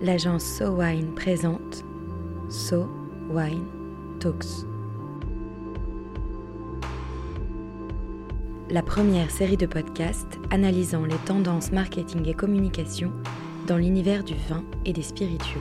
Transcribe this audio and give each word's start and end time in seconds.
l'agence 0.00 0.44
So 0.44 0.70
Wine 0.70 1.14
présente 1.14 1.84
So 2.48 2.88
Wine 3.30 3.64
Talks. 4.20 4.66
La 8.68 8.82
première 8.82 9.30
série 9.30 9.56
de 9.56 9.66
podcasts 9.66 10.38
analysant 10.50 11.04
les 11.04 11.16
tendances 11.24 11.72
marketing 11.72 12.28
et 12.28 12.34
communication 12.34 13.12
dans 13.66 13.78
l'univers 13.78 14.22
du 14.22 14.34
vin 14.48 14.64
et 14.84 14.92
des 14.92 15.02
spiritueux. 15.02 15.60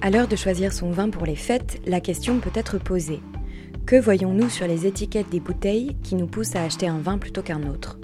À 0.00 0.10
l'heure 0.10 0.28
de 0.28 0.36
choisir 0.36 0.72
son 0.72 0.90
vin 0.90 1.10
pour 1.10 1.24
les 1.24 1.36
fêtes, 1.36 1.80
la 1.86 2.00
question 2.00 2.40
peut 2.40 2.50
être 2.54 2.78
posée. 2.78 3.20
Que 3.92 4.00
voyons-nous 4.00 4.48
sur 4.48 4.66
les 4.66 4.86
étiquettes 4.86 5.28
des 5.28 5.38
bouteilles 5.38 5.98
qui 6.02 6.14
nous 6.14 6.26
poussent 6.26 6.56
à 6.56 6.62
acheter 6.62 6.88
un 6.88 6.98
vin 6.98 7.18
plutôt 7.18 7.42
qu'un 7.42 7.68
autre? 7.68 7.98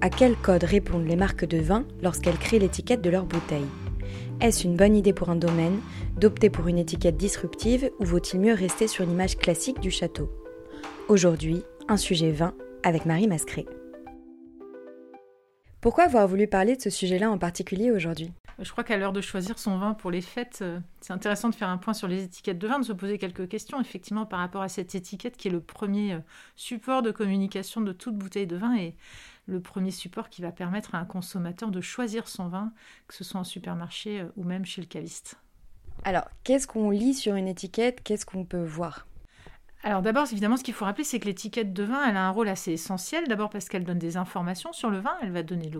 À 0.00 0.08
quel 0.08 0.36
code 0.36 0.62
répondent 0.62 1.08
les 1.08 1.16
marques 1.16 1.44
de 1.44 1.58
vin 1.58 1.84
lorsqu'elles 2.04 2.38
créent 2.38 2.60
l'étiquette 2.60 3.02
de 3.02 3.10
leur 3.10 3.24
bouteille? 3.24 3.66
Est-ce 4.40 4.62
une 4.62 4.76
bonne 4.76 4.94
idée 4.94 5.12
pour 5.12 5.30
un 5.30 5.34
domaine 5.34 5.80
d'opter 6.20 6.50
pour 6.50 6.68
une 6.68 6.78
étiquette 6.78 7.16
disruptive 7.16 7.90
ou 7.98 8.04
vaut-il 8.04 8.38
mieux 8.38 8.54
rester 8.54 8.86
sur 8.86 9.04
l'image 9.04 9.36
classique 9.36 9.80
du 9.80 9.90
château? 9.90 10.30
Aujourd'hui, 11.08 11.64
un 11.88 11.96
sujet 11.96 12.30
vin 12.30 12.54
avec 12.84 13.04
Marie 13.04 13.26
Mascret. 13.26 13.66
Pourquoi 15.84 16.04
avoir 16.04 16.26
voulu 16.26 16.46
parler 16.46 16.76
de 16.76 16.80
ce 16.80 16.88
sujet-là 16.88 17.30
en 17.30 17.36
particulier 17.36 17.90
aujourd'hui? 17.90 18.32
Je 18.58 18.70
crois 18.70 18.84
qu'à 18.84 18.96
l'heure 18.96 19.12
de 19.12 19.20
choisir 19.20 19.58
son 19.58 19.76
vin 19.76 19.92
pour 19.92 20.10
les 20.10 20.22
fêtes, 20.22 20.60
euh, 20.62 20.80
c'est 21.02 21.12
intéressant 21.12 21.50
de 21.50 21.54
faire 21.54 21.68
un 21.68 21.76
point 21.76 21.92
sur 21.92 22.08
les 22.08 22.24
étiquettes 22.24 22.58
de 22.58 22.66
vin, 22.66 22.78
de 22.78 22.86
se 22.86 22.94
poser 22.94 23.18
quelques 23.18 23.46
questions 23.50 23.78
effectivement 23.82 24.24
par 24.24 24.38
rapport 24.38 24.62
à 24.62 24.70
cette 24.70 24.94
étiquette 24.94 25.36
qui 25.36 25.48
est 25.48 25.50
le 25.50 25.60
premier 25.60 26.14
euh, 26.14 26.20
support 26.56 27.02
de 27.02 27.10
communication 27.10 27.82
de 27.82 27.92
toute 27.92 28.16
bouteille 28.16 28.46
de 28.46 28.56
vin 28.56 28.74
et 28.78 28.96
le 29.44 29.60
premier 29.60 29.90
support 29.90 30.30
qui 30.30 30.40
va 30.40 30.52
permettre 30.52 30.94
à 30.94 30.98
un 31.00 31.04
consommateur 31.04 31.70
de 31.70 31.82
choisir 31.82 32.28
son 32.28 32.48
vin, 32.48 32.72
que 33.06 33.14
ce 33.14 33.22
soit 33.22 33.40
en 33.40 33.44
supermarché 33.44 34.20
euh, 34.20 34.28
ou 34.38 34.44
même 34.44 34.64
chez 34.64 34.80
le 34.80 34.86
caviste. 34.86 35.36
Alors, 36.04 36.24
qu'est-ce 36.44 36.66
qu'on 36.66 36.88
lit 36.88 37.12
sur 37.12 37.34
une 37.34 37.46
étiquette? 37.46 38.02
Qu'est-ce 38.02 38.24
qu'on 38.24 38.46
peut 38.46 38.64
voir? 38.64 39.06
Alors 39.84 40.00
d'abord, 40.00 40.26
évidemment, 40.32 40.56
ce 40.56 40.64
qu'il 40.64 40.72
faut 40.72 40.86
rappeler, 40.86 41.04
c'est 41.04 41.20
que 41.20 41.26
l'étiquette 41.26 41.74
de 41.74 41.82
vin, 41.82 42.08
elle 42.08 42.16
a 42.16 42.26
un 42.26 42.30
rôle 42.30 42.48
assez 42.48 42.72
essentiel. 42.72 43.28
D'abord 43.28 43.50
parce 43.50 43.68
qu'elle 43.68 43.84
donne 43.84 43.98
des 43.98 44.16
informations 44.16 44.72
sur 44.72 44.88
le 44.88 44.98
vin, 44.98 45.14
elle 45.20 45.30
va 45.30 45.42
donner 45.42 45.70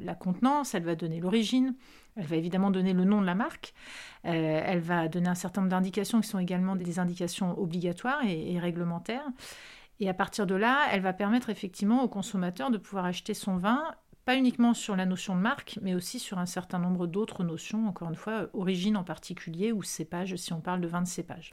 la, 0.00 0.14
contenance, 0.14 0.74
elle 0.74 0.84
va 0.84 0.94
donner 0.94 1.20
l'origine, 1.20 1.74
elle 2.16 2.26
va 2.26 2.36
évidemment 2.36 2.70
donner 2.70 2.92
le 2.92 3.04
nom 3.04 3.22
de 3.22 3.26
la 3.26 3.34
marque, 3.34 3.72
euh, 4.26 4.62
elle 4.66 4.80
va 4.80 5.08
donner 5.08 5.28
un 5.28 5.34
certain 5.34 5.62
nombre 5.62 5.70
d'indications 5.70 6.20
qui 6.20 6.28
sont 6.28 6.38
également 6.38 6.76
des 6.76 6.98
indications 6.98 7.58
obligatoires 7.58 8.22
et, 8.26 8.52
et, 8.52 8.58
réglementaires. 8.58 9.26
Et 10.00 10.10
à 10.10 10.14
partir 10.14 10.46
de 10.46 10.54
là, 10.54 10.82
elle 10.92 11.00
va 11.00 11.14
permettre 11.14 11.48
effectivement 11.48 12.02
au 12.02 12.08
consommateur 12.08 12.70
de 12.70 12.76
pouvoir 12.76 13.06
acheter 13.06 13.32
son 13.32 13.56
vin 13.56 13.82
pas 14.26 14.36
uniquement 14.36 14.74
sur 14.74 14.96
la 14.96 15.06
notion 15.06 15.34
de 15.34 15.40
marque, 15.40 15.78
mais 15.82 15.94
aussi 15.94 16.18
sur 16.18 16.38
un 16.38 16.46
certain 16.46 16.78
nombre 16.78 17.06
d'autres 17.06 17.44
notions, 17.44 17.88
encore 17.88 18.08
une 18.08 18.16
fois, 18.16 18.48
origine 18.52 18.96
en 18.96 19.04
particulier 19.04 19.72
ou 19.72 19.82
cépage, 19.82 20.36
si 20.36 20.52
on 20.52 20.60
parle 20.60 20.80
de 20.80 20.88
vin 20.88 21.02
de 21.02 21.06
cépage. 21.06 21.52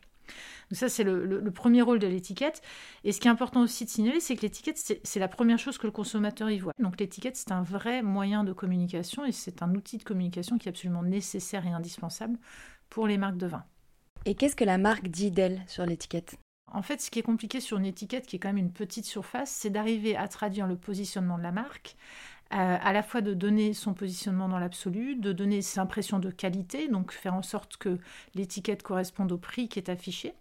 Donc 0.70 0.78
ça, 0.78 0.90
c'est 0.90 1.04
le, 1.04 1.52
premier 1.52 1.82
rôle 1.82 2.00
de 2.00 2.08
l'étiquette. 2.08 2.62
Et 3.04 3.12
ce 3.12 3.20
qui 3.20 3.28
est 3.28 3.32
important 3.32 3.62
aussi 3.62 3.86
de 3.86 3.90
signaler, 3.90 4.20
c'est 4.20 4.36
que 4.36 4.42
l'étiquette, 4.42 5.02
c'est 5.04 5.20
la 5.20 5.28
première 5.28 5.60
chose 5.60 5.78
que 5.78 5.88
le 5.88 5.92
consommateur 5.92 6.50
y 6.50 6.60
voit. 6.60 6.74
Donc 6.80 7.00
l'étiquette, 7.00 7.36
c'est 7.36 7.52
un 7.52 7.64
vrai 7.64 8.02
moyen 8.02 8.44
de 8.44 8.54
communication 8.54 9.26
et 9.26 9.32
c'est 9.32 9.62
un 9.62 9.76
outil 9.76 9.98
de 9.98 10.04
communication 10.04 10.58
qui 10.58 10.68
est 10.68 10.72
absolument 10.72 11.04
nécessaire 11.04 11.66
et 11.66 11.72
indispensable 11.72 12.38
pour 12.90 13.08
les 13.08 13.18
marques 13.18 13.38
de 13.38 13.48
vin. 13.48 13.64
Et 14.26 14.36
qu'est-ce 14.36 14.56
que 14.56 14.64
la 14.64 14.78
marque 14.78 15.08
dit 15.08 15.32
d'elle 15.32 15.62
sur 15.68 15.86
l'étiquette? 15.86 16.38
En 16.74 16.82
fait, 16.82 17.02
ce 17.02 17.12
qui 17.12 17.20
est 17.20 17.24
compliqué 17.24 17.60
sur 17.60 17.78
une 17.78 17.86
étiquette 17.86 18.26
qui 18.26 18.38
est 18.38 18.40
quand 18.40 18.50
même 18.50 18.58
une 18.58 18.72
petite 18.72 19.06
surface, 19.06 19.52
c'est 19.52 19.70
d'arriver 19.70 20.16
à 20.16 20.28
traduire 20.28 20.68
le 20.68 20.78
positionnement 20.78 21.38
de 21.38 21.44
la 21.44 21.52
marque, 21.52 21.98
euh, 22.54 22.78
à 22.82 22.94
la 22.94 23.04
fois 23.04 23.22
de 23.22 23.34
donner 23.34 23.74
son 23.74 23.94
positionnement 23.94 24.50
dans 24.50 24.60
l'absolu, 24.60 25.16
de 25.16 25.32
donner 25.32 25.62
ses 25.62 25.80
impressions 25.80 26.20
de 26.20 26.30
qualité, 26.30 26.88
donc 26.88 27.12
faire 27.12 27.34
en 27.34 27.44
sorte 27.44 27.78
que 27.78 27.98
l'étiquette 28.36 28.84
corresponde 28.84 29.32
au 29.32 29.38
prix 29.38 29.70
qui 29.70 29.80
est 29.80 29.90
affiché. 29.90 30.34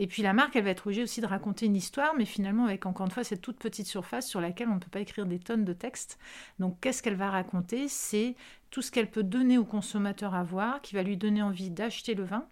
Et 0.00 0.06
puis 0.06 0.22
la 0.22 0.32
marque, 0.32 0.54
elle 0.54 0.64
va 0.64 0.70
être 0.70 0.86
obligée 0.86 1.02
aussi 1.02 1.20
de 1.20 1.26
raconter 1.26 1.66
une 1.66 1.74
histoire, 1.74 2.14
mais 2.16 2.24
finalement 2.24 2.64
avec 2.64 2.86
encore 2.86 3.06
une 3.06 3.12
fois 3.12 3.24
cette 3.24 3.40
toute 3.40 3.58
petite 3.58 3.88
surface 3.88 4.28
sur 4.28 4.40
laquelle 4.40 4.68
on 4.68 4.74
ne 4.74 4.78
peut 4.78 4.90
pas 4.90 5.00
écrire 5.00 5.26
des 5.26 5.40
tonnes 5.40 5.64
de 5.64 5.72
texte. 5.72 6.18
Donc 6.60 6.78
qu'est-ce 6.80 7.02
qu'elle 7.02 7.16
va 7.16 7.30
raconter? 7.30 7.88
C'est 7.88 8.36
tout 8.70 8.80
ce 8.80 8.92
qu'elle 8.92 9.10
peut 9.10 9.24
donner 9.24 9.58
au 9.58 9.64
consommateur 9.64 10.34
à 10.34 10.44
voir, 10.44 10.80
qui 10.82 10.94
va 10.94 11.02
lui 11.02 11.16
donner 11.16 11.42
envie 11.42 11.70
d'acheter 11.70 12.14
le 12.14 12.22
vin, 12.22 12.46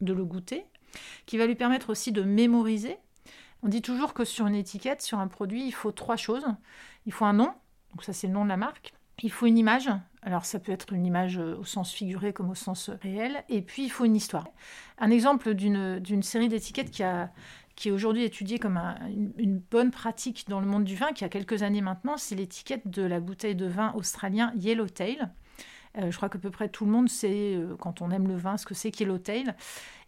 de 0.00 0.12
le 0.12 0.24
goûter, 0.24 0.64
qui 1.26 1.38
va 1.38 1.46
lui 1.46 1.54
permettre 1.54 1.90
aussi 1.90 2.10
de 2.10 2.22
mémoriser. 2.22 2.96
On 3.62 3.68
dit 3.68 3.82
toujours 3.82 4.12
que 4.12 4.24
sur 4.24 4.46
une 4.46 4.54
étiquette, 4.54 5.02
sur 5.02 5.20
un 5.20 5.28
produit, 5.28 5.66
il 5.66 5.72
faut 5.72 5.92
trois 5.92 6.16
choses. 6.16 6.46
Il 7.06 7.12
faut 7.12 7.24
un 7.24 7.32
nom, 7.32 7.52
donc 7.92 8.04
ça 8.04 8.12
c'est 8.12 8.26
le 8.26 8.32
nom 8.32 8.44
de 8.44 8.48
la 8.48 8.56
marque. 8.56 8.94
Il 9.22 9.32
faut 9.32 9.46
une 9.46 9.58
image, 9.58 9.90
alors 10.22 10.44
ça 10.44 10.60
peut 10.60 10.70
être 10.70 10.92
une 10.92 11.04
image 11.04 11.38
euh, 11.38 11.56
au 11.56 11.64
sens 11.64 11.92
figuré 11.92 12.32
comme 12.32 12.50
au 12.50 12.54
sens 12.54 12.88
réel, 13.02 13.42
et 13.48 13.62
puis 13.62 13.84
il 13.84 13.88
faut 13.88 14.04
une 14.04 14.14
histoire. 14.14 14.46
Un 14.98 15.10
exemple 15.10 15.54
d'une 15.54 16.22
série 16.22 16.48
d'étiquettes 16.48 16.90
qui, 16.90 17.02
a, 17.02 17.30
qui 17.74 17.88
est 17.88 17.92
aujourd'hui 17.92 18.24
étudiée 18.24 18.58
comme 18.58 18.80
une, 19.38 19.58
bonne 19.58 19.90
pratique 19.90 20.46
dans 20.48 20.60
le 20.60 20.66
monde 20.66 20.84
du 20.84 20.94
vin, 20.94 21.12
qui 21.12 21.24
a 21.24 21.28
quelques 21.28 21.62
années 21.62 21.80
maintenant, 21.80 22.16
c'est 22.16 22.36
l'étiquette 22.36 22.88
de 22.88 23.02
la 23.02 23.18
bouteille 23.18 23.56
de 23.56 23.66
vin 23.66 23.92
australien 23.94 24.52
Yellowtail. 24.56 25.28
Euh, 25.96 26.10
je 26.10 26.16
crois 26.16 26.28
qu'à 26.28 26.38
peu 26.38 26.50
près 26.50 26.68
tout 26.68 26.84
le 26.84 26.92
monde 26.92 27.08
sait, 27.08 27.54
euh, 27.54 27.76
quand 27.78 28.02
on 28.02 28.10
aime 28.10 28.28
le 28.28 28.36
vin, 28.36 28.56
ce 28.56 28.66
que 28.66 28.74
c'est 28.74 28.90
qu'Yellowtail. 28.90 29.54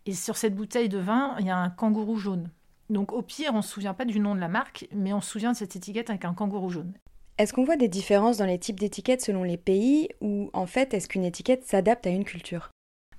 Et 0.07 0.15
sur 0.15 0.37
cette 0.37 0.55
bouteille 0.55 0.89
de 0.89 0.99
vin, 0.99 1.35
il 1.41 1.47
y 1.47 1.51
a 1.51 1.57
un 1.57 1.71
kangourou 1.71 2.17
jaune. 2.17 2.51
Donc 2.91 3.13
au 3.13 3.23
pire, 3.23 3.53
on 3.55 3.59
ne 3.59 3.63
se 3.63 3.69
souvient 3.69 3.95
pas 3.95 4.05
du 4.05 4.21
nom 4.21 4.35
de 4.35 4.41
la 4.41 4.49
marque, 4.49 4.89
mais 4.95 5.13
on 5.13 5.21
se 5.21 5.31
souvient 5.31 5.53
de 5.53 5.57
cette 5.57 5.77
étiquette 5.77 6.11
avec 6.11 6.25
un 6.25 6.35
kangourou 6.35 6.71
jaune. 6.71 6.93
Est-ce 7.41 7.55
qu'on 7.55 7.65
voit 7.65 7.79
des 7.79 7.89
différences 7.89 8.37
dans 8.37 8.45
les 8.45 8.59
types 8.59 8.79
d'étiquettes 8.79 9.23
selon 9.23 9.45
les 9.45 9.57
pays 9.57 10.11
ou 10.21 10.51
en 10.53 10.67
fait 10.67 10.93
est-ce 10.93 11.09
qu'une 11.09 11.25
étiquette 11.25 11.65
s'adapte 11.65 12.07
à 12.07 12.11
une 12.11 12.27
culture? 12.27 12.69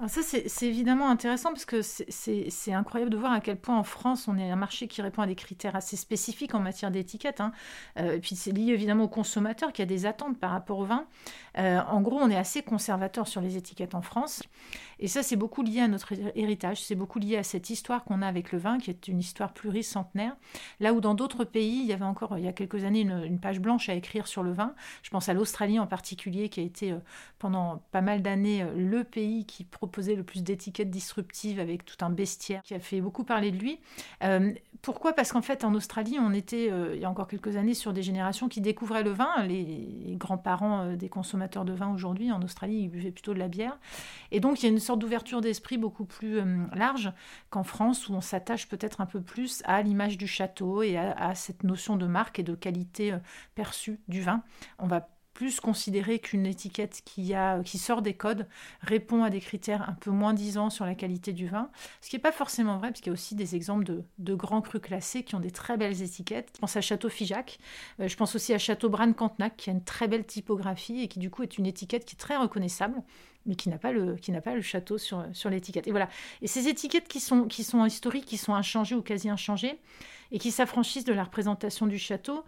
Alors 0.02 0.10
ça, 0.10 0.24
c'est 0.24 0.66
évidemment 0.66 1.12
intéressant 1.12 1.50
parce 1.50 1.66
que 1.66 1.84
c'est 1.84 2.74
incroyable 2.74 3.12
de 3.12 3.18
voir 3.18 3.34
à 3.34 3.40
quel 3.40 3.56
point 3.56 3.78
en 3.78 3.84
France, 3.84 4.28
on 4.28 4.36
est 4.36 4.50
un 4.50 4.56
marché 4.56 4.88
qui 4.88 5.00
répond 5.04 5.22
à 5.22 5.28
des 5.28 5.36
critères 5.36 5.76
assez 5.76 5.96
spécifiques 5.96 6.56
en 6.56 6.60
matière 6.60 6.90
d'étiquette. 6.90 7.40
Hein. 7.40 7.52
Euh, 8.00 8.16
et 8.16 8.20
puis 8.20 8.36
c'est 8.36 8.52
lié 8.52 8.72
évidemment 8.72 9.04
au 9.04 9.08
consommateur 9.08 9.72
qui 9.72 9.84
a 9.84 9.86
des 9.86 10.08
attentes 10.08 10.40
par 10.40 10.50
rapport 10.50 10.80
au 10.80 10.86
vin. 10.86 11.06
Euh, 11.60 11.82
en 11.88 12.02
gros, 12.02 12.18
on 12.20 12.32
est 12.32 12.36
assez 12.36 12.64
conservateur 12.64 13.28
sur 13.28 13.42
les 13.42 13.58
étiquettes 13.58 13.94
en 13.94 14.02
France. 14.02 14.42
Et 14.98 15.08
ça, 15.08 15.22
c'est 15.22 15.36
beaucoup 15.36 15.62
lié 15.62 15.82
à 15.82 15.88
notre 15.88 16.14
héritage, 16.36 16.82
c'est 16.82 16.96
beaucoup 16.96 17.20
lié 17.20 17.38
à 17.38 17.44
cette 17.44 17.70
histoire 17.70 18.04
qu'on 18.04 18.24
a 18.24 18.28
avec 18.28 18.52
le 18.52 18.58
vin, 18.58 18.80
qui 18.80 18.90
est 18.90 19.08
une 19.08 19.20
histoire 19.20 19.54
pluricentenaire. 19.54 20.36
Là 20.80 20.94
où 20.94 21.02
dans 21.02 21.14
d'autres 21.14 21.44
pays, 21.44 21.82
il 21.82 21.86
y 21.86 21.94
avait 21.94 22.06
encore, 22.06 22.40
il 22.40 22.44
y 22.44 22.48
a 22.48 22.54
quelques 22.54 22.86
années, 22.86 23.02
une, 23.02 23.40
page 23.40 23.60
blanche 23.60 23.88
à 23.88 23.94
écrire 23.94 24.26
sur 24.26 24.42
le 24.42 24.52
vin. 24.52 24.74
Je 25.04 25.12
pense 25.12 25.30
à 25.30 25.34
l'Australie 25.34 25.78
en 25.78 25.88
particulier, 25.88 26.50
qui 26.50 26.60
a 26.60 26.64
été 26.64 26.92
euh, 26.92 26.98
pendant 27.38 27.84
pas 27.92 28.02
mal 28.02 28.24
d'années 28.24 28.66
le 28.76 29.04
pays 29.04 29.46
qui 29.46 29.64
propose 29.64 29.91
posé 29.92 30.16
le 30.16 30.24
plus 30.24 30.44
d'étiquettes 30.44 30.90
disruptives 30.90 31.60
avec 31.60 31.86
tout 31.86 32.04
un 32.04 32.10
bestiaire 32.10 32.62
qui 32.64 32.74
a 32.74 32.80
fait 32.80 33.02
beaucoup 33.02 33.24
parler 33.24 33.52
de 33.52 33.58
lui. 33.58 33.80
Euh, 34.24 34.54
pourquoi? 34.82 35.14
Parce 35.14 35.32
qu'en 35.32 35.42
fait, 35.42 35.64
en 35.64 35.74
Australie, 35.76 36.18
on 36.20 36.34
était, 36.34 36.72
euh, 36.72 36.96
il 36.96 37.02
y 37.02 37.06
a 37.06 37.10
encore 37.10 37.28
quelques 37.28 37.56
années, 37.56 37.74
sur 37.74 37.94
des 37.94 38.02
générations 38.02 38.50
qui 38.50 38.62
découvraient 38.62 39.04
le 39.04 39.12
vin. 39.12 39.30
Les, 39.46 40.16
grands-parents 40.18 40.82
euh, 40.82 40.96
des 40.96 41.10
consommateurs 41.10 41.66
de 41.66 41.74
vin 41.74 41.94
aujourd'hui, 41.94 42.32
en 42.32 42.42
Australie, 42.42 42.84
ils 42.84 42.90
buvaient 42.90 43.12
plutôt 43.12 43.34
de 43.34 43.40
la 43.40 43.48
bière. 43.48 43.78
Et 44.32 44.40
donc, 44.40 44.62
il 44.62 44.66
y 44.66 44.70
a 44.70 44.72
une 44.72 44.80
sorte 44.80 45.00
d'ouverture 45.00 45.42
d'esprit 45.42 45.78
beaucoup 45.78 46.06
plus 46.06 46.42
large 46.74 47.12
qu'en 47.50 47.64
France, 47.64 48.10
où 48.10 48.14
on 48.14 48.22
s'attache 48.22 48.68
peut-être 48.68 49.02
un 49.02 49.06
peu 49.06 49.22
plus 49.22 49.62
à 49.66 49.82
l'image 49.82 50.18
du 50.18 50.28
château 50.28 50.82
et 50.82 50.98
à, 50.98 51.12
à, 51.12 51.36
cette 51.36 51.64
notion 51.64 51.96
de 51.96 52.08
marque 52.08 52.40
et 52.40 52.44
de 52.44 52.56
qualité 52.56 53.16
perçue 53.56 54.00
du 54.08 54.22
vin. 54.22 54.44
On 54.80 54.88
va 54.88 55.08
plus 55.34 55.60
considérer 55.60 56.20
qu'une 56.20 56.46
étiquette 56.46 57.02
qui, 57.06 57.34
a, 57.34 57.62
qui 57.64 57.78
sort 57.78 58.02
des 58.02 58.14
codes 58.14 58.48
répond 58.82 59.24
à 59.24 59.30
des 59.30 59.40
critères 59.40 59.88
un 59.90 59.94
peu 59.94 60.12
moins 60.12 60.34
disants 60.34 60.70
sur 60.70 60.86
la 60.86 60.96
qualité 60.96 61.34
du 61.34 61.48
vin, 61.48 61.70
ce 62.02 62.10
qui 62.10 62.16
n'est 62.16 62.22
pas 62.22 62.32
forcément 62.32 62.78
vrai, 62.78 62.90
parce 62.90 63.02
qu'il 63.02 63.08
y 63.08 63.10
a 63.12 63.14
aussi 63.14 63.36
des 63.36 63.56
exemples 63.56 64.04
de, 64.18 64.36
grands 64.36 64.62
crus 64.62 64.82
classés 64.82 65.24
qui 65.24 65.36
ont 65.36 65.40
des 65.40 65.52
très 65.52 65.78
belles 65.78 66.02
étiquettes. 66.02 66.52
Je 66.56 66.60
pense 66.60 66.76
à 66.76 66.82
Château 66.82 67.10
Figeac, 67.10 67.60
euh, 68.00 68.08
je 68.08 68.16
pense 68.16 68.36
aussi 68.36 68.54
à 68.54 68.58
Château 68.58 68.90
Bran-Cantenac, 68.90 69.56
qui 69.58 69.70
a 69.70 69.74
une 69.74 69.84
très 69.84 70.08
belle 70.08 70.26
typographie 70.26 71.02
et 71.02 71.08
qui 71.08 71.20
du 71.20 71.30
coup 71.30 71.44
est 71.44 71.58
une 71.58 71.66
étiquette 71.66 72.06
qui 72.06 72.16
est 72.16 72.20
très 72.20 72.38
reconnaissable, 72.38 73.02
mais 73.46 73.56
qui 73.56 73.70
n'a 73.70 73.78
pas 73.78 73.92
le, 73.92 74.16
qui 74.16 74.32
n'a 74.32 74.42
pas 74.42 74.56
le 74.56 74.62
château 74.62 74.98
sur, 74.98 75.26
sur 75.34 75.50
l'étiquette. 75.50 75.88
Et 75.88 75.92
voilà. 75.92 76.10
Et 76.42 76.48
ces 76.48 76.68
étiquettes 76.68 77.08
qui 77.08 77.20
sont, 77.20 77.46
qui 77.46 77.64
sont 77.64 77.86
historiques, 77.86 78.26
qui 78.26 78.38
sont 78.38 78.54
inchangées 78.54 78.96
ou 78.96 79.02
quasi 79.02 79.30
inchangées, 79.30 79.80
et 80.32 80.40
qui 80.40 80.52
s'affranchissent 80.52 81.06
de 81.06 81.14
la 81.14 81.24
représentation 81.24 81.88
du 81.88 81.98
château, 81.98 82.44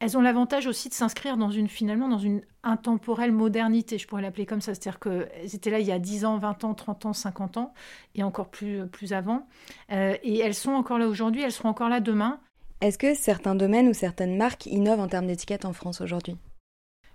elles 0.00 0.16
ont 0.16 0.20
l'avantage 0.20 0.66
aussi 0.66 0.88
de 0.88 0.94
s'inscrire 0.94 1.36
dans 1.36 1.50
une 1.50 1.68
finalement 1.68 2.08
dans 2.08 2.18
une 2.18 2.42
intemporelle 2.62 3.32
modernité, 3.32 3.98
je 3.98 4.06
pourrais 4.06 4.22
l'appeler 4.22 4.46
comme 4.46 4.60
ça, 4.60 4.74
c'est-à-dire 4.74 5.00
qu'elles 5.00 5.54
étaient 5.54 5.70
là 5.70 5.80
il 5.80 5.86
y 5.86 5.92
a 5.92 5.98
10 5.98 6.24
ans, 6.24 6.38
20 6.38 6.64
ans, 6.64 6.74
30 6.74 7.06
ans, 7.06 7.12
50 7.12 7.56
ans 7.56 7.74
et 8.14 8.22
encore 8.22 8.48
plus 8.48 8.86
plus 8.86 9.12
avant. 9.12 9.46
Euh, 9.92 10.16
et 10.22 10.38
elles 10.38 10.54
sont 10.54 10.72
encore 10.72 10.98
là 10.98 11.08
aujourd'hui, 11.08 11.42
elles 11.42 11.52
seront 11.52 11.70
encore 11.70 11.88
là 11.88 12.00
demain. 12.00 12.38
Est-ce 12.80 12.98
que 12.98 13.14
certains 13.14 13.56
domaines 13.56 13.88
ou 13.88 13.94
certaines 13.94 14.36
marques 14.36 14.66
innovent 14.66 15.00
en 15.00 15.08
termes 15.08 15.26
d'étiquette 15.26 15.64
en 15.64 15.72
France 15.72 16.00
aujourd'hui? 16.00 16.36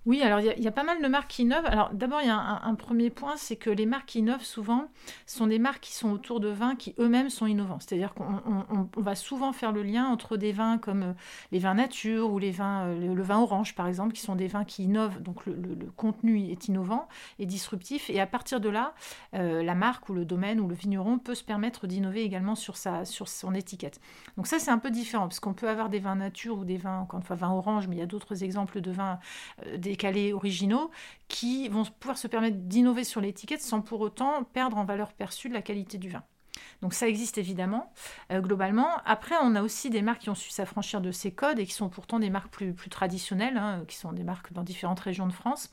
Oui, 0.05 0.21
alors 0.21 0.41
il 0.41 0.61
y, 0.61 0.67
a 0.67 0.71
pas 0.71 0.83
mal 0.83 1.01
de 1.01 1.07
marques 1.07 1.29
qui 1.29 1.43
innovent. 1.43 1.65
Alors 1.65 1.91
d'abord, 1.93 2.19
il 2.21 2.27
y 2.27 2.29
a 2.29 2.37
un, 2.37 2.75
premier 2.75 3.09
point, 3.09 3.37
c'est 3.37 3.55
que 3.55 3.69
les 3.69 3.85
marques 3.85 4.07
qui 4.07 4.19
innovent 4.19 4.43
souvent 4.43 4.89
sont 5.25 5.47
des 5.47 5.59
marques 5.59 5.79
qui 5.79 5.93
sont 5.93 6.11
autour 6.11 6.41
de 6.41 6.49
vins 6.49 6.75
qui 6.75 6.93
eux-mêmes 6.99 7.29
sont 7.29 7.47
innovants. 7.47 7.79
C'est-à-dire 7.79 8.13
qu'on 8.13 8.89
va 8.97 9.15
souvent 9.15 9.53
faire 9.53 9.71
le 9.71 9.81
lien 9.81 10.07
entre 10.07 10.35
des 10.35 10.51
vins 10.51 10.77
comme 10.77 11.03
euh, 11.03 11.13
les 11.53 11.59
vins 11.59 11.73
nature 11.73 12.33
ou 12.33 12.37
les 12.37 12.51
vins, 12.51 12.87
euh, 12.87 13.15
le, 13.15 13.21
vin 13.21 13.39
orange 13.39 13.75
par 13.75 13.87
exemple, 13.87 14.11
qui 14.11 14.19
sont 14.19 14.35
des 14.35 14.47
vins 14.47 14.65
qui 14.65 14.83
innovent. 14.83 15.21
Donc 15.21 15.45
le, 15.45 15.55
contenu 15.95 16.49
est 16.49 16.67
innovant 16.67 17.07
et 17.39 17.45
disruptif. 17.45 18.09
Et 18.09 18.19
à 18.19 18.27
partir 18.27 18.59
de 18.59 18.67
là, 18.67 18.95
euh, 19.35 19.63
la 19.63 19.75
marque 19.75 20.09
ou 20.09 20.13
le 20.13 20.25
domaine 20.25 20.59
ou 20.59 20.67
le 20.67 20.75
vigneron 20.75 21.17
peut 21.17 21.35
se 21.35 21.45
permettre 21.45 21.87
d'innover 21.87 22.23
également 22.23 22.55
sur, 22.55 22.75
sa, 22.75 23.05
son 23.05 23.53
étiquette. 23.53 24.01
Donc 24.35 24.47
ça, 24.47 24.59
c'est 24.59 24.71
un 24.71 24.79
peu 24.79 24.91
différent 24.91 25.29
parce 25.29 25.39
qu'on 25.39 25.53
peut 25.53 25.69
avoir 25.69 25.87
des 25.87 25.99
vins 25.99 26.17
nature 26.17 26.57
ou 26.57 26.65
des 26.65 26.77
vins, 26.77 26.99
encore 26.99 27.21
une 27.21 27.25
fois, 27.25 27.37
vins 27.37 27.51
orange, 27.51 27.87
mais 27.87 27.95
il 27.95 27.99
y 27.99 28.03
a 28.03 28.07
d'autres 28.07 28.43
exemples 28.43 28.81
de 28.81 28.91
vins 28.91 29.19
décalés 29.93 30.33
originaux 30.33 30.89
qui 31.27 31.69
vont 31.69 31.83
pouvoir 31.99 32.17
se 32.17 32.27
permettre 32.27 32.57
d'innover 32.57 33.03
sur 33.03 33.21
l'étiquette 33.21 33.61
sans 33.61 33.81
pour 33.81 34.01
autant 34.01 34.43
perdre 34.43 34.77
en 34.77 34.85
valeur 34.85 35.13
perçue 35.13 35.49
de 35.49 35.53
la 35.53 35.61
qualité 35.61 35.99
du 35.99 36.09
vin. 36.09 36.23
Donc 36.81 36.95
ça 36.95 37.07
existe 37.07 37.37
évidemment, 37.37 37.93
euh, 38.31 38.41
globalement. 38.41 38.87
Après, 39.05 39.35
on 39.41 39.53
a 39.55 39.61
aussi 39.61 39.91
des 39.91 40.01
marques 40.01 40.21
qui 40.21 40.31
ont 40.31 40.35
su 40.35 40.49
s'affranchir 40.49 40.99
de 40.99 41.11
ces 41.11 41.31
codes 41.31 41.59
et 41.59 41.65
qui 41.67 41.73
sont 41.73 41.89
pourtant 41.89 42.17
des 42.17 42.31
marques 42.31 42.51
plus, 42.51 42.73
traditionnelles, 42.89 43.57
hein, 43.57 43.83
qui 43.87 43.95
sont 43.95 44.13
des 44.13 44.23
marques 44.23 44.51
dans 44.51 44.63
différentes 44.63 44.99
régions 44.99 45.27
de 45.27 45.31
France, 45.31 45.69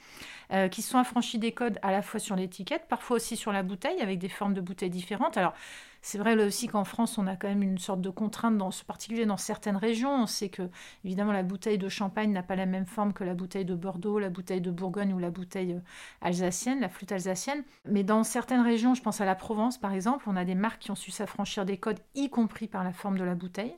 euh, 0.53 0.69
qui 0.69 0.83
sont 0.83 0.99
affranchies 0.99 1.39
des 1.39 1.53
codes 1.53 1.79
à 1.81 1.93
la 1.93 2.03
fois 2.03 2.21
sur 2.21 2.37
l'étiquette, 2.37 2.87
parfois 2.89 3.17
aussi 3.17 3.37
sur 3.37 3.53
la 3.53 3.63
bouteille, 3.63 4.01
avec 4.03 4.19
des 4.19 4.29
formes 4.29 4.55
de 4.55 4.61
bouteilles 4.61 4.91
différentes. 4.91 5.39
Alors, 5.39 5.55
c'est 6.03 6.19
vrai 6.19 6.37
là 6.37 6.47
aussi 6.47 6.67
qu'en 6.67 6.85
France, 6.85 7.19
on 7.19 7.27
a 7.27 7.37
quand 7.37 7.49
même 7.49 7.63
une 7.63 7.79
sorte 7.79 8.01
de 8.01 8.11
contrainte, 8.11 8.57
dans 8.57 8.71
ce 8.71 8.85
particulier 8.85 9.27
dans 9.27 9.37
certaines 9.37 9.77
régions. 9.77 10.23
On 10.23 10.27
sait 10.27 10.49
que, 10.49 10.69
évidemment, 11.05 11.33
la 11.33 11.43
bouteille 11.43 11.79
de 11.79 11.89
champagne 11.89 12.33
n'a 12.33 12.43
pas 12.43 12.57
la 12.57 12.67
même 12.67 12.87
forme 12.87 13.13
que 13.13 13.25
la 13.25 13.35
bouteille 13.35 13.65
de 13.65 13.75
Bordeaux, 13.75 14.19
la 14.19 14.31
bouteille 14.31 14.61
de 14.61 14.71
Bourgogne 14.71 15.13
ou 15.13 15.19
la 15.19 15.31
bouteille 15.31 15.75
euh, 15.75 15.81
alsacienne, 16.21 16.81
la 16.81 16.89
flûte 16.89 17.13
alsacienne. 17.13 17.63
Mais 17.85 18.05
dans 18.05 18.25
certaines 18.25 18.63
régions, 18.63 18.95
je 18.95 19.03
pense 19.03 19.21
à 19.21 19.25
la 19.25 19.35
Provence 19.35 19.79
par 19.79 19.93
exemple, 19.93 20.25
on 20.29 20.37
a 20.37 20.45
des 20.45 20.55
marques 20.55 20.83
qui 20.83 20.91
ont 20.91 20.97
su 20.97 21.11
s'affranchir 21.11 21.65
des 21.65 21.77
codes, 21.77 21.99
y 22.15 22.31
compris 22.31 22.67
par 22.67 22.85
la 22.85 22.93
forme 22.93 23.19
de 23.19 23.25
la 23.25 23.35
bouteille. 23.35 23.75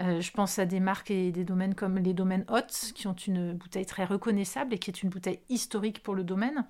Euh, 0.00 0.20
je 0.20 0.30
pense 0.30 0.58
à 0.58 0.66
des 0.66 0.80
marques 0.80 1.10
et 1.10 1.32
des 1.32 1.44
domaines 1.44 1.74
comme 1.74 1.98
les 1.98 2.14
domaines 2.14 2.44
Hôtes, 2.48 2.92
qui 2.94 3.06
ont 3.06 3.14
une 3.14 3.54
bouteille 3.54 3.86
très 3.86 4.04
reconnaissable 4.04 4.74
et 4.74 4.78
qui 4.78 4.90
est 4.90 5.02
une 5.02 5.08
bouteille 5.08 5.40
historique 5.48 6.02
pour 6.02 6.14
le 6.14 6.24
domaine. 6.24 6.64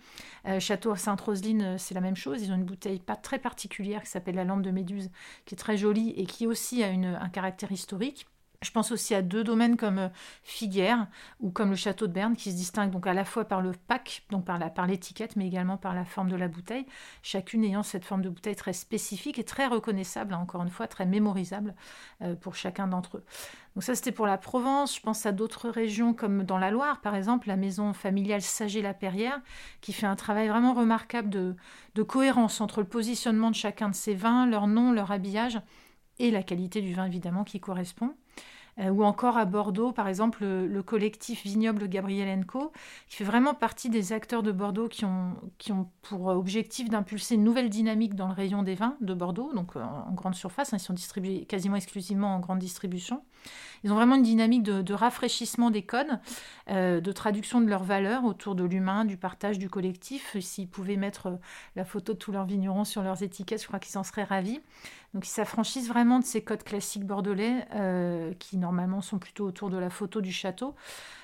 Euh, 0.47 0.61
Château 0.61 0.95
Sainte-Roseline, 0.95 1.77
c'est 1.79 1.95
la 1.95 2.01
même 2.01 2.17
chose. 2.17 2.43
Ils 2.43 2.53
ont 2.53 2.57
une 2.57 2.65
bouteille 2.65 3.01
pas 3.01 3.17
très 3.17 3.39
particulière 3.39 4.03
qui 4.03 4.11
s'appelle 4.11 4.37
la 4.37 4.45
lampe 4.45 4.63
de 4.63 4.71
Qui 5.45 5.55
est 5.55 5.59
très 5.59 5.77
jolie 5.77 6.11
et 6.11 6.27
qui 6.27 6.47
aussi 6.47 6.83
a 6.83 6.89
un 6.89 7.29
caractère 7.29 7.73
historique. 7.73 8.27
Je 8.61 8.73
pense 8.73 8.91
aussi 8.91 9.15
à 9.15 9.23
deux 9.23 9.45
domaines 9.45 9.77
comme 9.77 9.99
euh, 9.99 10.09
Figuère 10.43 11.07
ou 11.39 11.51
comme 11.51 11.71
le 11.71 11.77
château 11.77 12.09
de 12.09 12.13
Berne 12.13 12.35
qui 12.35 12.51
se 12.51 12.57
distinguent 12.57 12.91
donc 12.91 13.07
à 13.07 13.15
la 13.15 13.25
fois 13.25 13.45
par 13.45 13.63
le 13.63 13.71
pack, 13.87 14.25
donc 14.31 14.45
par, 14.47 14.87
l'étiquette, 14.89 15.37
mais 15.37 15.47
également 15.47 15.77
par 15.77 15.95
la 15.95 16.05
forme 16.05 16.29
de 16.29 16.35
la 16.35 16.49
bouteille, 16.49 16.85
chacune 17.23 17.63
ayant 17.63 17.85
cette 17.85 18.05
forme 18.05 18.21
de 18.21 18.29
bouteille 18.29 18.57
très 18.57 18.73
spécifique 18.73 19.39
et 19.39 19.45
très 19.45 19.69
reconnaissable, 19.69 20.35
hein, 20.35 20.39
encore 20.39 20.65
une 20.65 20.71
fois, 20.71 20.89
très 20.89 21.07
mémorisable 21.07 21.77
euh, 22.23 22.35
pour 22.35 22.57
chacun 22.57 22.89
d'entre 22.89 23.19
eux. 23.19 23.25
Donc 23.77 23.85
ça 23.85 23.95
c'était 23.95 24.11
pour 24.11 24.27
la 24.27 24.39
Provence, 24.39 24.97
je 24.97 25.03
pense 25.03 25.25
à 25.25 25.31
d'autres 25.31 25.69
régions 25.69 26.13
comme 26.13 26.43
dans 26.43 26.59
la 26.59 26.73
Loire 26.73 27.01
par 27.01 27.15
exemple, 27.15 27.47
la 27.47 27.57
maison 27.57 27.93
familiale 27.93 28.43
Saget-la-Perrière 28.43 29.41
qui 29.81 29.93
fait 29.93 30.07
un 30.07 30.17
travail 30.17 30.49
vraiment 30.49 30.75
remarquable 30.75 31.31
de, 31.31 31.55
de 31.95 32.03
cohérence 32.03 32.61
entre 32.61 32.81
le 32.81 32.89
positionnement 32.89 33.51
de 33.51 33.57
chacun 33.57 33.89
de 33.89 33.95
ces 33.95 34.15
vins, 34.15 34.47
leur 34.47 34.67
nom, 34.67 34.91
leur 34.91 35.13
habillage 35.13 35.61
et 36.19 36.33
la 36.33 36.43
qualité 36.43 36.81
du 36.81 36.93
vin 36.93 37.05
évidemment 37.05 37.45
qui 37.45 37.61
correspond. 37.61 38.17
Euh, 38.81 38.91
ou 38.91 39.03
encore 39.05 39.37
à 39.37 39.45
Bordeaux, 39.45 39.93
par 39.93 40.09
exemple, 40.09 40.45
le, 40.45 40.83
collectif 40.83 41.43
Vignoble 41.43 41.89
Gabriel 41.89 42.47
Co, 42.47 42.73
qui 43.09 43.17
fait 43.17 43.25
vraiment 43.25 43.55
partie 43.55 43.91
des 43.91 44.13
acteurs 44.13 44.43
de 44.43 44.53
Bordeaux 44.53 44.89
qui 44.89 45.05
ont, 45.05 45.35
qui 45.59 45.73
ont 45.73 45.89
pour 46.03 46.27
objectif 46.27 46.89
d'impulser 46.89 47.35
une 47.35 47.45
nouvelle 47.45 47.69
dynamique 47.69 48.15
dans 48.15 48.29
le 48.29 48.35
rayon 48.35 48.63
des 48.63 48.75
vins 48.75 48.97
de 49.01 49.15
Bordeaux, 49.15 49.53
donc 49.53 49.77
euh, 49.77 49.83
en, 49.83 50.13
grande 50.13 50.35
surface, 50.35 50.73
hein, 50.73 50.77
ils 50.77 50.85
sont 50.85 50.95
distribués 50.95 51.45
quasiment 51.45 51.77
exclusivement 51.77 52.35
en 52.35 52.41
grande 52.41 52.61
distribution. 52.61 53.23
Ils 53.85 53.93
ont 53.93 53.95
vraiment 53.95 54.17
une 54.17 54.23
dynamique 54.23 54.63
de, 54.63 54.95
rafraîchissement 54.95 55.71
des 55.71 55.83
codes, 55.83 56.19
euh, 56.71 57.01
de 57.01 57.13
traduction 57.13 57.61
de 57.61 57.67
leurs 57.67 57.85
valeurs 57.85 58.25
autour 58.25 58.55
de 58.55 58.65
l'humain, 58.65 59.05
du 59.05 59.17
partage, 59.17 59.59
du 59.59 59.69
collectif. 59.69 60.37
S'ils 60.41 60.69
pouvaient 60.69 60.97
mettre 60.97 61.39
la 61.77 61.85
photo 61.85 62.15
de 62.15 62.19
tous 62.19 62.33
leurs 62.33 62.47
vignerons 62.47 62.85
sur 62.85 63.03
leurs 63.03 63.23
étiquettes, 63.23 63.63
je 63.63 63.67
crois 63.69 63.79
qu'ils 63.79 63.99
en 63.99 64.03
seraient 64.03 64.25
ravis. 64.25 64.61
Donc 65.15 65.27
ils 65.27 65.31
s'affranchissent 65.31 65.89
vraiment 65.89 66.19
de 66.19 66.25
ces 66.25 66.43
codes 66.43 66.63
classiques 66.63 67.05
bordelais 67.05 67.67
euh, 67.75 68.33
qui 68.39 68.59
normalement 68.59 69.01
sont 69.01 69.19
plutôt 69.19 69.47
autour 69.47 69.71
de 69.71 69.79
la 69.79 69.91
photo 69.91 70.21
du 70.21 70.33
château. 70.33 70.75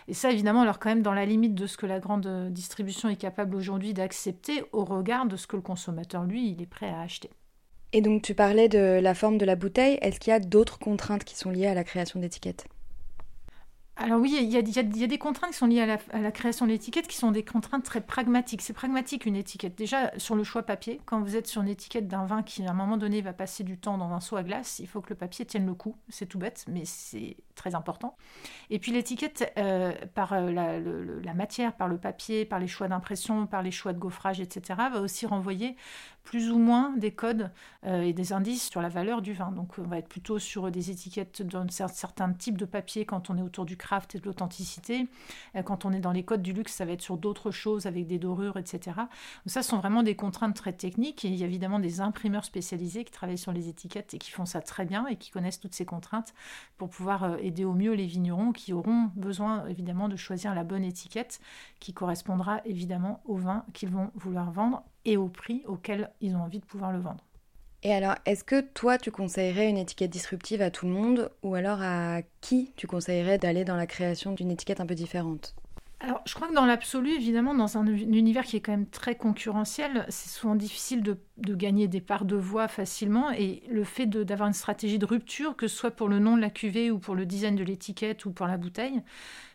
Et 0.09 0.15
ça 0.15 0.31
évidemment 0.31 0.63
alors 0.63 0.79
quand 0.79 0.89
même 0.89 1.03
dans 1.03 1.13
la 1.13 1.27
limite 1.27 1.55
de 1.55 1.67
ce 1.67 1.77
que 1.77 1.87
la 1.87 2.01
grande 2.01 2.51
distribution 2.51 3.09
est 3.09 3.17
capable 3.17 3.55
aujourd'hui 3.55 3.93
d'accepter 3.93 4.65
au 4.73 4.85
regard 4.85 5.27
de 5.27 5.37
ce 5.37 5.47
que 5.47 5.57
le 5.57 5.63
consommateur 5.63 6.25
lui 6.25 6.51
il 6.51 6.63
est 6.63 6.67
prêt 6.67 6.89
à 6.89 7.01
acheter. 7.01 7.31
Et 7.93 8.01
donc 8.01 8.23
tu 8.23 8.35
parlais 8.35 8.69
de 8.69 8.99
la 9.01 9.15
forme 9.15 9.39
de 9.39 9.45
la 9.45 9.55
bouteille, 9.55 9.99
est-ce 10.01 10.19
qu'il 10.19 10.33
y 10.33 10.35
a 10.35 10.41
d'autres 10.41 10.79
contraintes 10.79 11.25
qui 11.25 11.37
sont 11.37 11.51
liées 11.51 11.67
à 11.67 11.75
la 11.75 11.85
création 11.85 12.19
d'étiquettes? 12.19 12.67
Alors 13.97 14.21
oui, 14.21 14.37
il 14.43 14.51
y, 14.51 14.57
a, 14.57 15.07
des 15.07 15.19
contraintes 15.19 15.53
qui 15.53 15.57
sont 15.57 15.69
liées 15.69 15.81
à 15.81 15.99
la, 16.21 16.33
création 16.33 16.67
de 16.67 16.73
l'étiquette 16.73 17.07
qui 17.07 17.17
sont 17.17 17.31
des 17.31 17.45
contraintes 17.45 17.85
très 17.85 18.01
pragmatiques. 18.01 18.61
C'est 18.61 18.73
pragmatique 18.73 19.25
une 19.25 19.37
étiquette. 19.37 19.77
Déjà 19.77 20.11
sur 20.19 20.35
le 20.35 20.43
choix 20.43 20.65
papier, 20.65 21.01
quand 21.07 21.21
vous 21.21 21.37
êtes 21.37 21.47
sur 21.47 21.63
une 21.63 21.69
étiquette 21.69 22.09
d'un 22.09 22.27
vin 22.27 22.43
qui 22.43 22.67
à 22.67 22.71
un 22.71 22.75
moment 22.75 22.97
donné 22.97 23.21
va 23.21 23.33
passer 23.33 23.63
du 23.63 23.79
temps 23.79 23.97
dans 23.97 24.11
un 24.11 24.19
seau 24.19 24.35
à 24.35 24.43
glace, 24.43 24.81
il 24.81 24.89
faut 24.89 25.01
que 25.01 25.11
le 25.11 25.15
papier 25.15 25.47
tienne 25.47 25.65
le 25.65 25.75
coup. 25.75 25.95
C'est 26.09 26.27
tout 26.27 26.39
bête, 26.39 26.65
mais 26.67 26.85
c'est 26.85 27.37
très 27.55 27.77
important. 27.77 28.17
Et 28.69 28.81
puis 28.81 28.91
l'étiquette, 28.91 29.53
euh, 29.59 29.93
par 30.15 30.33
euh, 30.33 30.51
la, 30.51 31.35
matière, 31.35 31.73
par 31.77 31.87
le 31.87 31.97
papier, 31.97 32.45
par 32.45 32.59
les 32.59 32.67
choix 32.67 32.89
d'impression, 32.89 33.47
par 33.47 33.63
les 33.63 33.71
choix 33.71 33.93
de 33.93 33.99
gaufrage, 33.99 34.41
etc., 34.41 34.75
va 34.93 35.01
aussi 35.01 35.25
renvoyer 35.25 35.77
plus 36.25 36.51
ou 36.51 36.59
moins 36.59 36.97
des 36.97 37.13
codes 37.13 37.51
euh, 37.85 38.03
et 38.03 38.13
des 38.13 38.33
indices 38.33 38.69
sur 38.71 38.81
la 38.81 38.89
valeur 38.89 39.23
du 39.23 39.35
vin. 39.35 39.53
Donc 39.53 39.79
on 39.79 39.83
va 39.83 39.99
être 39.99 40.09
plutôt 40.09 40.39
sur 40.39 40.71
des 40.71 40.91
étiquettes 40.91 41.43
d'un 41.43 41.67
certain 41.69 42.33
type 42.33 42.57
de 42.57 42.65
papier 42.65 43.05
quand 43.05 43.31
on 43.31 43.37
est 43.37 43.43
autour 43.43 43.67
du 43.67 43.77
craft 43.77 44.15
et 44.15 44.19
de 44.19 44.25
l'authenticité. 44.25 45.07
Euh, 45.55 45.63
quand 45.63 45.85
on 45.85 45.93
est 45.93 46.01
dans 46.01 46.13
les 46.13 46.25
codes 46.25 46.43
du 46.43 46.53
luxe, 46.53 46.73
ça 46.73 46.87
va 46.87 46.93
être 46.93 47.03
sur 47.03 47.19
d'autres 47.19 47.51
choses 47.51 47.87
avec 47.87 48.07
des 48.07 48.19
dorures, 48.19 48.57
etc. 48.57 48.81
Donc 48.97 49.07
ça 49.47 49.63
sont 49.63 49.79
vraiment 49.79 50.03
des 50.03 50.17
contraintes 50.17 50.57
très 50.57 50.73
techniques 50.73 51.25
et 51.25 51.29
il 51.29 51.35
y 51.35 51.43
a 51.43 51.47
évidemment 51.47 51.79
des 51.79 52.01
imprimeurs 52.01 52.45
spécialisés 52.45 53.05
qui 53.05 53.13
travaillent 53.13 53.39
sur 53.39 53.53
les 53.53 53.69
étiquettes 53.69 54.15
et 54.15 54.19
qui 54.19 54.31
font 54.31 54.47
ça 54.47 54.63
très 54.63 54.87
bien 54.87 55.07
et 55.07 55.17
qui 55.17 55.31
connaissent 55.31 55.61
toutes 55.61 55.75
ces 55.75 55.85
contraintes 55.85 56.35
pour 56.79 56.89
pouvoir 56.89 57.25
euh, 57.25 57.37
aider 57.37 57.65
au 57.65 57.75
mieux 57.75 57.93
les 57.93 58.07
vignerons 58.07 58.53
qui 58.53 58.73
auront 58.73 59.11
besoin 59.15 59.67
évidemment 59.67 60.09
de 60.09 60.17
choisir 60.17 60.55
la 60.55 60.65
bonne 60.65 60.85
étiquette 60.85 61.41
qui 61.81 61.93
correspondra 61.93 62.63
évidemment 62.65 63.21
au 63.27 63.37
vin 63.37 63.65
qu'ils 63.75 63.91
vont 63.91 64.11
vouloir 64.15 64.51
vendre 64.51 64.83
et 65.05 65.17
au 65.17 65.29
prix 65.29 65.63
auquel 65.67 66.11
ils 66.21 66.35
ont 66.37 66.41
envie 66.41 66.61
de 66.61 66.65
pouvoir 66.65 66.93
le 66.93 67.01
vendre. 67.01 67.25
Et 67.83 67.93
alors, 67.93 68.15
est-ce 68.25 68.45
que 68.45 68.63
toi, 68.63 68.97
tu 68.97 69.11
conseillerais 69.11 69.69
une 69.69 69.77
étiquette 69.77 70.11
disruptive 70.11 70.63
à 70.63 70.71
tout 70.71 70.87
le 70.87 70.93
monde 70.93 71.31
ou 71.43 71.55
alors 71.55 71.83
à 71.83 72.23
qui 72.41 72.73
tu 72.77 72.87
conseillerais 72.87 73.37
d'aller 73.37 73.65
dans 73.65 73.77
la 73.77 73.87
création 73.87 74.33
d'une 74.33 74.51
étiquette 74.51 74.81
un 74.81 74.87
peu 74.87 74.95
différente? 74.95 75.55
Alors, 76.01 76.23
je 76.27 76.35
crois 76.35 76.49
que 76.49 76.55
dans 76.55 76.67
l'absolu, 76.67 77.13
évidemment, 77.13 77.55
dans 77.55 77.79
un, 77.79 77.87
univers 77.87 78.45
qui 78.45 78.57
est 78.57 78.61
quand 78.61 78.73
même 78.73 78.87
très 78.87 79.17
concurrentiel, 79.17 80.07
c'est 80.09 80.31
souvent 80.31 80.55
difficile 80.55 81.03
de, 81.03 81.19
gagner 81.55 81.87
des 81.87 82.01
parts 82.01 82.25
de 82.25 82.37
voix 82.37 82.69
facilement. 82.69 83.31
Et 83.31 83.63
le 83.71 83.85
fait 83.85 84.07
d'avoir 84.07 84.49
une 84.49 84.55
stratégie 84.55 84.99
de 84.99 85.07
rupture, 85.07 85.55
que 85.55 85.69
ce 85.69 85.77
soit 85.77 85.91
pour 85.91 86.09
le 86.09 86.19
nom 86.19 86.37
de 86.37 86.43
la 86.43 86.51
cuvée 86.51 86.91
ou 86.91 86.99
pour 86.99 87.15
le 87.15 87.27
design 87.27 87.55
de 87.55 87.65
l'étiquette 87.65 88.25
ou 88.25 88.33
pour 88.33 88.47
la 88.47 88.57
bouteille, 88.57 89.03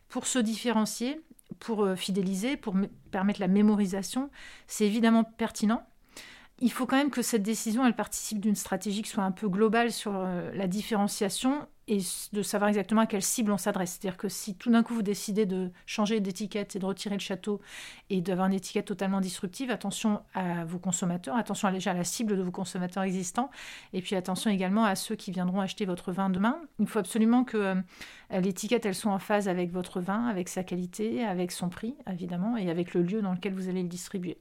pour 0.07 0.25
se 0.25 0.39
différencier, 0.39 1.21
pour 1.57 1.83
euh, 1.83 1.95
fidéliser, 1.95 2.57
pour 2.57 2.75
permettre 3.11 3.39
la 3.39 3.47
mémorisation, 3.47 4.29
c'est 4.67 4.85
évidemment 4.85 5.23
pertinent. 5.23 5.83
Il 6.59 6.71
faut 6.71 6.85
quand 6.85 6.97
même 6.97 7.09
que 7.09 7.21
cette 7.21 7.43
décision, 7.43 7.85
elle 7.85 7.95
participe 7.95 8.39
d'une 8.39 8.55
stratégie 8.55 9.01
qui 9.01 9.09
soit 9.09 9.23
un 9.23 9.31
peu 9.31 9.47
globale 9.47 9.91
sur 9.91 10.15
euh, 10.15 10.51
la 10.53 10.67
différenciation 10.67 11.67
et 11.89 11.99
de 12.33 12.43
savoir 12.43 12.69
exactement 12.69 13.01
à 13.01 13.07
quelle 13.07 13.23
cible 13.23 13.51
on 13.51 13.57
s'adresse. 13.57 13.97
C'est-à-dire 13.99 14.17
que 14.17 14.29
si 14.29 14.55
tout 14.55 14.69
d'un 14.69 14.83
coup 14.83 14.93
vous 14.93 15.01
décidez 15.01 15.47
de 15.47 15.71
changer 15.87 16.19
d'étiquette 16.19 16.75
et 16.75 16.79
de 16.79 16.85
retirer 16.85 17.15
le 17.15 17.19
château 17.19 17.59
et 18.11 18.21
d'avoir 18.21 18.47
une 18.47 18.53
étiquette 18.53 18.85
totalement 18.85 19.21
disruptive, 19.21 19.71
attention 19.71 20.21
à 20.35 20.65
vos 20.65 20.77
consommateurs, 20.77 21.35
attention 21.35 21.71
déjà 21.71 21.91
à 21.91 21.95
la 21.95 22.03
cible 22.03 22.37
de 22.37 22.43
vos 22.43 22.51
consommateurs 22.51 23.03
existants 23.03 23.49
et 23.93 24.01
puis 24.01 24.15
attention 24.15 24.51
également 24.51 24.85
à 24.85 24.95
ceux 24.95 25.15
qui 25.15 25.31
viendront 25.31 25.61
acheter 25.61 25.85
votre 25.85 26.11
vin 26.11 26.29
demain. 26.29 26.61
Il 26.79 26.87
faut 26.87 26.99
absolument 26.99 27.43
que 27.43 27.57
euh, 27.57 28.39
l'étiquette 28.39 28.85
elle 28.85 28.95
soit 28.95 29.11
en 29.11 29.19
phase 29.19 29.49
avec 29.49 29.71
votre 29.71 29.99
vin, 29.99 30.27
avec 30.27 30.47
sa 30.47 30.63
qualité, 30.63 31.25
avec 31.25 31.51
son 31.51 31.69
prix 31.69 31.95
évidemment 32.07 32.55
et 32.55 32.69
avec 32.69 32.93
le 32.93 33.01
lieu 33.01 33.23
dans 33.23 33.33
lequel 33.33 33.55
vous 33.55 33.67
allez 33.67 33.81
le 33.81 33.89
distribuer. 33.89 34.37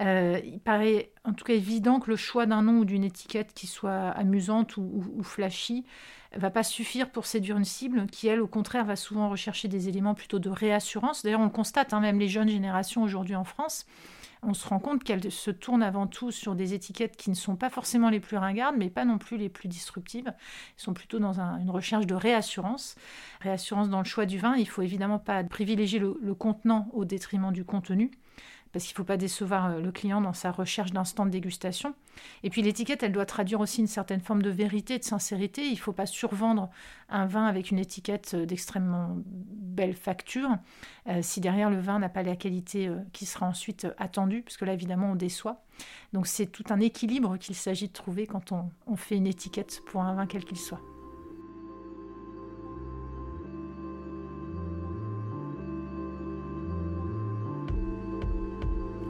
Euh, 0.00 0.40
il 0.44 0.60
paraît 0.60 1.12
en 1.24 1.32
tout 1.32 1.44
cas 1.44 1.52
évident 1.54 2.00
que 2.00 2.10
le 2.10 2.16
choix 2.16 2.46
d'un 2.46 2.62
nom 2.62 2.78
ou 2.78 2.84
d'une 2.84 3.04
étiquette 3.04 3.52
qui 3.54 3.66
soit 3.66 4.08
amusante 4.08 4.76
ou, 4.76 5.04
ou, 5.16 5.22
flashy 5.22 5.84
va 6.34 6.50
pas 6.50 6.62
suffire 6.62 7.10
pour 7.10 7.26
séduire 7.26 7.58
une 7.58 7.64
cible 7.64 8.06
qui, 8.06 8.26
elle, 8.26 8.40
au 8.40 8.46
contraire, 8.46 8.86
va 8.86 8.96
souvent 8.96 9.28
rechercher 9.28 9.68
des 9.68 9.88
éléments 9.88 10.14
plutôt 10.14 10.38
de 10.38 10.48
réassurance. 10.48 11.22
D'ailleurs, 11.22 11.40
on 11.40 11.44
le 11.44 11.50
constate, 11.50 11.92
hein, 11.92 12.00
même 12.00 12.18
les 12.18 12.28
jeunes 12.28 12.48
générations 12.48 13.02
aujourd'hui 13.02 13.36
en 13.36 13.44
France, 13.44 13.84
on 14.42 14.54
se 14.54 14.66
rend 14.66 14.80
compte 14.80 15.04
qu'elles 15.04 15.30
se 15.30 15.50
tournent 15.52 15.84
avant 15.84 16.08
tout 16.08 16.32
sur 16.32 16.56
des 16.56 16.74
étiquettes 16.74 17.16
qui 17.16 17.30
ne 17.30 17.34
sont 17.34 17.54
pas 17.54 17.70
forcément 17.70 18.10
les 18.10 18.18
plus 18.18 18.36
ringardes, 18.36 18.76
mais 18.76 18.90
pas 18.90 19.04
non 19.04 19.18
plus 19.18 19.36
les 19.36 19.48
plus 19.48 19.68
disruptives. 19.68 20.26
Elles 20.26 20.82
sont 20.82 20.94
plutôt 20.94 21.20
dans 21.20 21.38
une 21.38 21.70
recherche 21.70 22.06
de 22.06 22.14
réassurance. 22.14 22.96
Réassurance 23.40 23.88
dans 23.88 23.98
le 23.98 24.04
choix 24.04 24.26
du 24.26 24.38
vin. 24.38 24.56
Il 24.56 24.66
faut 24.66 24.82
évidemment 24.82 25.20
pas 25.20 25.44
privilégier 25.44 26.00
le 26.00 26.34
contenant 26.34 26.88
au 26.92 27.04
détriment 27.04 27.52
du 27.52 27.64
contenu 27.64 28.10
parce 28.72 28.84
qu'il 28.84 28.94
ne 28.94 28.96
faut 28.96 29.04
pas 29.04 29.16
décevoir 29.16 29.66
euh, 29.66 29.80
le 29.80 29.92
client 29.92 30.20
dans 30.20 30.32
sa 30.32 30.50
recherche 30.50 30.92
d'instant 30.92 31.26
de 31.26 31.30
dégustation. 31.30 31.94
Et 32.42 32.50
puis 32.50 32.62
l'étiquette, 32.62 33.02
elle 33.02 33.12
doit 33.12 33.26
traduire 33.26 33.60
aussi 33.60 33.80
une 33.80 33.86
certaine 33.86 34.20
forme 34.20 34.42
de 34.42 34.50
vérité, 34.50 34.98
de 34.98 35.04
sincérité. 35.04 35.66
Il 35.66 35.72
ne 35.72 35.78
faut 35.78 35.92
pas 35.92 36.06
survendre 36.06 36.70
un 37.08 37.26
vin 37.26 37.46
avec 37.46 37.70
une 37.70 37.78
étiquette 37.78 38.32
euh, 38.34 38.46
d'extrêmement 38.46 39.16
belle 39.26 39.94
facture 39.94 40.50
euh, 41.08 41.20
si 41.22 41.40
derrière 41.40 41.70
le 41.70 41.80
vin 41.80 41.98
n'a 41.98 42.08
pas 42.08 42.22
la 42.22 42.36
qualité 42.36 42.90
qui 43.12 43.26
sera 43.26 43.46
ensuite 43.46 43.86
attendue, 43.98 44.42
parce 44.42 44.56
que 44.56 44.64
là 44.64 44.72
évidemment 44.72 45.12
on 45.12 45.16
déçoit. 45.16 45.64
Donc 46.12 46.26
c'est 46.26 46.46
tout 46.46 46.64
un 46.70 46.80
équilibre 46.80 47.36
qu'il 47.38 47.54
s'agit 47.54 47.88
de 47.88 47.92
trouver 47.92 48.26
quand 48.26 48.52
on 48.52 48.96
fait 48.96 49.16
une 49.16 49.26
étiquette 49.26 49.80
pour 49.86 50.02
un 50.02 50.14
vin 50.14 50.26
quel 50.26 50.44
qu'il 50.44 50.58
soit. 50.58 50.91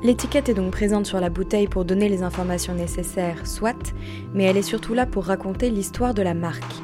L'étiquette 0.03 0.49
est 0.49 0.55
donc 0.55 0.73
présente 0.73 1.07
sur 1.07 1.21
la 1.21 1.31
bouteille 1.31 1.69
pour 1.69 1.85
donner 1.85 2.09
les 2.09 2.25
informations 2.25 2.75
nécessaires, 2.75 3.47
soit, 3.47 3.95
mais 4.35 4.43
elle 4.45 4.57
est 4.57 4.63
surtout 4.63 4.95
là 4.95 5.07
pour 5.07 5.27
raconter 5.27 5.71
l'histoire 5.71 6.13
de 6.13 6.23
la 6.23 6.35
marque. 6.35 6.75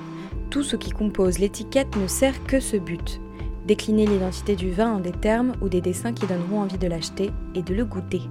Tout 0.50 0.62
ce 0.62 0.76
qui 0.76 0.92
compose 0.92 1.40
l'étiquette 1.40 1.96
ne 1.96 2.06
sert 2.06 2.44
que 2.44 2.60
ce 2.60 2.76
but, 2.76 3.20
décliner 3.66 4.06
l'identité 4.06 4.54
du 4.54 4.70
vin 4.70 4.92
en 4.92 5.00
des 5.00 5.10
termes 5.10 5.54
ou 5.60 5.68
des 5.68 5.80
dessins 5.80 6.12
qui 6.12 6.26
donneront 6.26 6.60
envie 6.60 6.78
de 6.78 6.86
l'acheter 6.86 7.32
et 7.56 7.62
de 7.62 7.74
le 7.74 7.84
goûter. 7.84 8.22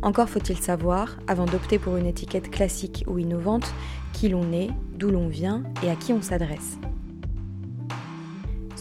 Encore 0.00 0.30
faut-il 0.30 0.56
savoir, 0.56 1.18
avant 1.26 1.44
d'opter 1.44 1.78
pour 1.78 1.96
une 1.98 2.06
étiquette 2.06 2.50
classique 2.50 3.04
ou 3.06 3.18
innovante, 3.18 3.74
qui 4.14 4.30
l'on 4.30 4.50
est, 4.50 4.70
d'où 4.94 5.10
l'on 5.10 5.28
vient 5.28 5.62
et 5.82 5.90
à 5.90 5.94
qui 5.94 6.14
on 6.14 6.22
s'adresse. 6.22 6.78